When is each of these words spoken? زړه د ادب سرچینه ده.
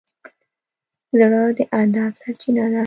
زړه 1.19 1.41
د 1.57 1.59
ادب 1.81 2.13
سرچینه 2.21 2.65
ده. 2.71 2.79